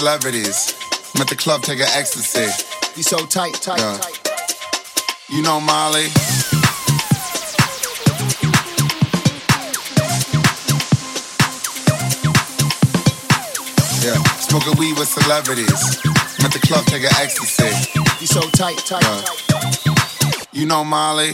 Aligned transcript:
celebrities. 0.00 0.74
I'm 1.14 1.20
at 1.20 1.28
the 1.28 1.36
club 1.36 1.60
taking 1.60 1.84
ecstasy. 1.84 2.48
You 2.96 3.02
so 3.02 3.18
tight, 3.26 3.52
tight, 3.52 3.80
yeah. 3.80 3.98
tight. 3.98 4.16
You 5.28 5.42
know 5.42 5.60
Molly. 5.60 6.06
Yeah, 14.00 14.16
smoking 14.40 14.78
weed 14.80 14.96
with 14.96 15.08
celebrities. 15.08 15.68
I'm 16.38 16.46
at 16.46 16.52
the 16.54 16.60
club 16.64 16.86
taking 16.86 17.12
ecstasy. 17.20 18.00
You 18.20 18.26
so 18.26 18.40
tight, 18.56 18.78
tight, 18.78 19.02
yeah. 19.02 19.20
tight. 19.20 20.48
You 20.54 20.64
know 20.64 20.82
Molly. 20.82 21.32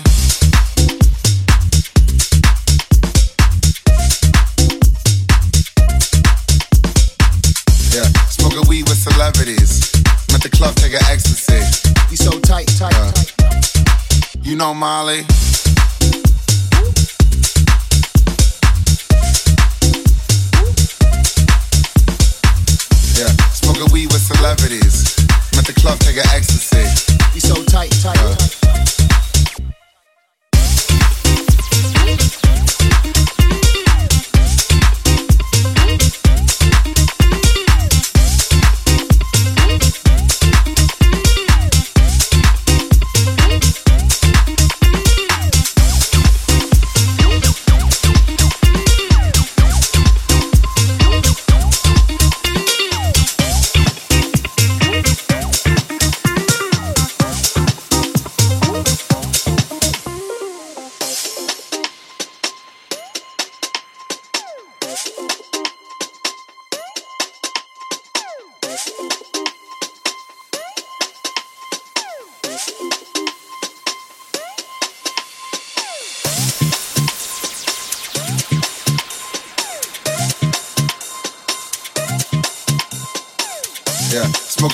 You 14.57 14.61
know 14.61 14.73
Molly. 14.73 15.46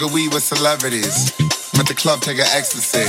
Smoking 0.02 0.14
weed 0.14 0.34
with 0.34 0.42
celebrities. 0.42 1.32
I'm 1.74 1.80
at 1.80 1.86
the 1.86 1.94
club 1.94 2.20
taking 2.20 2.44
ecstasy. 2.44 3.04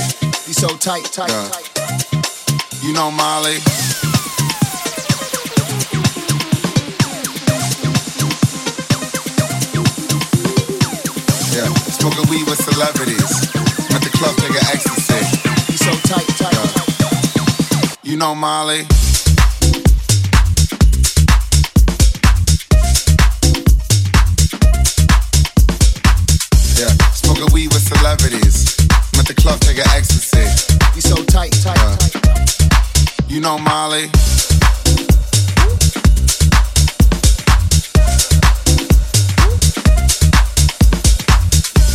We 0.46 0.52
so 0.52 0.68
tight, 0.76 1.04
tight, 1.04 1.28
Yeah. 1.30 1.48
tight. 1.48 2.82
You 2.82 2.92
know 2.92 3.10
Molly? 3.10 3.58
Yeah, 11.54 11.70
smoking 11.98 12.28
weed 12.30 12.46
with 12.48 12.58
celebrities. 12.62 13.32
I'm 13.90 13.96
at 13.96 14.02
the 14.02 14.10
club 14.18 14.34
taking 14.36 14.56
ecstasy. 14.74 15.20
We 15.70 15.76
so 15.76 15.92
tight, 16.10 16.28
tight, 16.36 16.52
Yeah. 16.52 16.66
tight. 16.74 17.98
You 18.02 18.16
know 18.16 18.34
Molly? 18.34 18.86
Celebrities. 28.18 28.76
I'm 29.12 29.20
at 29.20 29.26
the 29.26 29.34
club 29.34 29.60
taking 29.60 29.84
ecstasy. 29.94 30.44
We 30.94 31.00
so 31.00 31.16
tight, 31.24 31.52
tight, 31.62 31.76
Yeah. 31.76 31.96
tight. 31.96 33.28
You 33.28 33.40
know 33.40 33.58
Molly? 33.58 34.10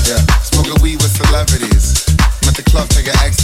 Yeah, 0.08 0.22
smoking 0.42 0.82
weed 0.82 1.02
with 1.02 1.16
celebrities. 1.16 2.06
I'm 2.42 2.50
at 2.50 2.56
the 2.56 2.64
club 2.70 2.90
taking 2.90 3.14
ecstasy. 3.22 3.39